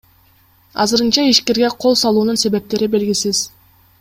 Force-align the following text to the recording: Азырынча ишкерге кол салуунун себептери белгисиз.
Азырынча 0.83 1.25
ишкерге 1.33 1.69
кол 1.85 1.99
салуунун 2.03 2.41
себептери 2.45 2.91
белгисиз. 2.97 3.45